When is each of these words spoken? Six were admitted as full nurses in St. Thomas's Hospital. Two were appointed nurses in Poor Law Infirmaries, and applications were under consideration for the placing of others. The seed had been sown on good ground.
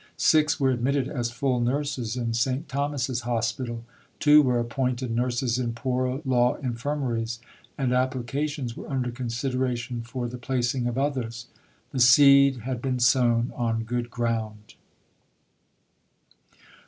Six 0.17 0.59
were 0.59 0.71
admitted 0.71 1.07
as 1.07 1.29
full 1.29 1.59
nurses 1.59 2.17
in 2.17 2.33
St. 2.33 2.67
Thomas's 2.67 3.21
Hospital. 3.21 3.85
Two 4.19 4.41
were 4.41 4.59
appointed 4.59 5.11
nurses 5.11 5.59
in 5.59 5.73
Poor 5.73 6.21
Law 6.25 6.55
Infirmaries, 6.55 7.37
and 7.77 7.93
applications 7.93 8.75
were 8.75 8.89
under 8.89 9.11
consideration 9.11 10.01
for 10.01 10.27
the 10.27 10.39
placing 10.39 10.87
of 10.87 10.97
others. 10.97 11.45
The 11.91 11.99
seed 11.99 12.61
had 12.61 12.81
been 12.81 12.97
sown 12.99 13.53
on 13.55 13.83
good 13.83 14.09
ground. 14.09 14.73